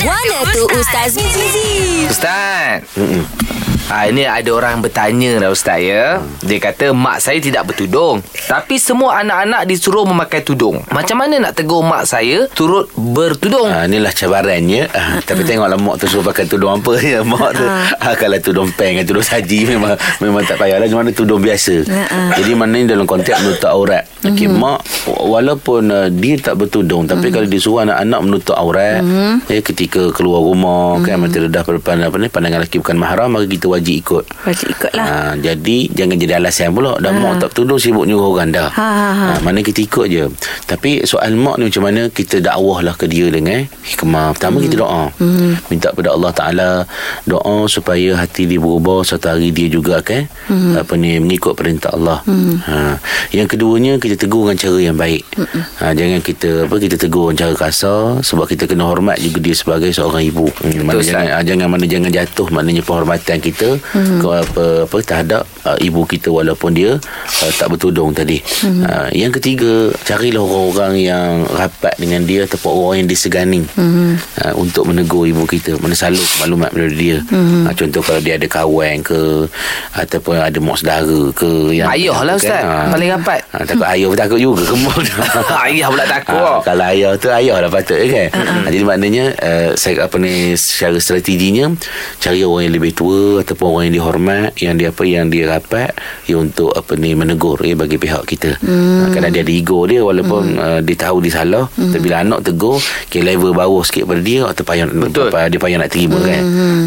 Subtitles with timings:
[0.00, 2.06] Guana tu Ustaz Mizi.
[2.10, 2.82] Ustaz.
[3.92, 6.24] Ha, ini ada orang bertanya dah Ustaz ya.
[6.40, 8.24] Dia kata mak saya tidak bertudung.
[8.48, 10.80] Tapi semua anak-anak disuruh memakai tudung.
[10.88, 13.68] Macam mana nak tegur mak saya turut bertudung?
[13.68, 14.88] Ha, inilah cabarannya.
[14.88, 17.20] Ha, tapi tengoklah mak tu suruh pakai tudung apa ya.
[17.20, 17.68] Mak tu.
[17.68, 20.88] Ha, kalau tudung peng, tudung saji memang memang tak payahlah.
[20.88, 21.84] Cuma mana tudung biasa.
[22.40, 24.08] Jadi maknanya dalam konteks menutup aurat.
[24.22, 29.02] Okey, mak walaupun uh, dia tak bertudung tapi kalau disuruh anak-anak menutup aurat
[29.50, 33.34] ya ketika keluar rumah kan mata dedah pada pandang apa ni pandangan lelaki bukan mahram
[33.34, 34.24] maka kita wajib ikut.
[34.46, 35.06] Wajib ikutlah.
[35.06, 38.68] Ha, jadi jangan jadi alasan pula dah mak tak bertudung sibuk nyuruh orang dah.
[38.70, 39.26] Ha, ha, ha.
[39.42, 40.24] mana kita ikut je.
[40.70, 44.38] Tapi soal mak ni macam mana kita dakwah lah ke dia dengan hikmah.
[44.38, 45.10] Pertama kita doa.
[45.72, 46.70] Minta pada Allah Taala
[47.26, 50.28] doa supaya hati dia berubah satu hari dia juga kan
[50.78, 52.22] apa ni mengikut perintah Allah.
[52.68, 53.00] Ha.
[53.34, 55.24] Yang keduanya kita tegur dengan cara yang baik.
[55.82, 59.54] Ha, jangan kita apa kita tegur dengan cara kasar sebab kita kena hormat juga dia
[59.56, 60.46] sebagai seorang ibu.
[60.60, 63.61] Hmm, mana jangan ah, jangan mana jangan jatuh maknanya penghormatan kita
[64.20, 66.98] ke apa apa terhadap uh, ibu kita walaupun dia
[67.42, 68.42] uh, tak bertudung tadi.
[68.62, 74.90] Uh, yang ketiga, carilah orang-orang yang rapat dengan dia ataupun orang yang disegani uh, untuk
[74.90, 75.78] menegur ibu kita.
[75.78, 77.18] Mana selalu maklumat daripada dia.
[77.30, 79.46] Uh, contoh kalau dia ada kawan ke
[79.94, 82.62] ataupun ada mak saudara ke yang Ayah lah Ustaz.
[82.64, 82.88] Ah.
[82.88, 83.40] Paling rapat.
[83.52, 85.04] Ha, takut ayah pun takut juga kemul.
[85.68, 86.40] Ayah pula takut.
[86.40, 88.28] Ha, kalau ayah tu ayah dah patut kan.
[88.32, 88.64] Uh-huh.
[88.72, 91.72] Jadi maknanya uh, saya apa ni secara strateginya
[92.18, 95.92] cari orang yang lebih tua ataupun orang yang dihormat yang dia apa yang dia rapat
[96.24, 98.56] ya untuk apa ni menegur ya bagi pihak kita.
[98.64, 99.04] Hmm.
[99.04, 100.64] Ha, kadang dia ada ego dia walaupun hmm.
[100.64, 101.92] uh, dia tahu dia salah hmm.
[101.92, 102.80] tapi bila anak tegur
[103.12, 105.28] ke level bawah sikit pada dia atau payah Betul.
[105.28, 106.28] apa, dia payah nak terima hmm.
[106.32, 106.42] kan.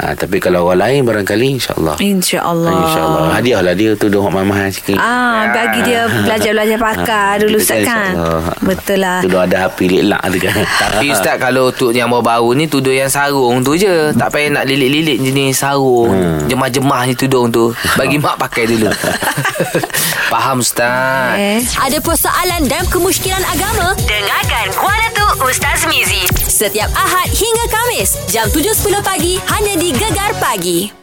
[0.00, 1.96] Ha, tapi kalau orang lain barangkali insyaallah.
[2.00, 2.72] InsyaAllah.
[2.72, 4.96] InsyaAllah Hadiahlah dia tudung mamah sikit.
[4.96, 8.12] Ah, bagi dia belajar-belajar pakar dulu Ustaz kan.
[8.64, 9.20] Betul lah.
[9.20, 10.54] Tu ada api lelak tu kan.
[10.96, 14.14] Tapi Ustaz kalau tu yang baru-baru ni tudung yang sarung tu je.
[14.16, 16.14] Tak payah nak lilit-lilit jenis sarung.
[16.14, 16.45] Hmm.
[16.46, 17.74] Jemah-jemah ni tudung tu.
[17.98, 18.90] Bagi mak pakai dulu.
[20.32, 21.36] Faham Ustaz.
[21.38, 21.60] Eh.
[21.78, 23.94] Ada persoalan dan kemusykilan agama?
[24.06, 26.26] Dengarkan Guana tu Ustaz Mizi.
[26.46, 30.96] Setiap Ahad hingga Kamis, jam 7.10 pagi, hanya di Gegar Pagi.